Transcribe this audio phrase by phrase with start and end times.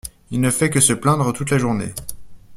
[0.31, 1.93] Il ne fait que se plaindre toute la journée.